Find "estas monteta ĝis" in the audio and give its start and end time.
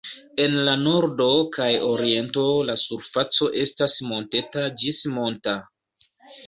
3.67-5.05